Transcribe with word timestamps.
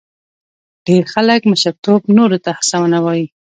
ډېر 0.85 1.03
خلک 1.13 1.41
مشرتوب 1.51 2.01
نورو 2.17 2.37
ته 2.43 2.49
هڅونه 2.57 2.97
وایي. 3.05 3.25